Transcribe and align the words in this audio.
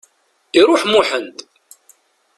Iruḥ 0.59 0.83
Muḥend. 0.87 1.37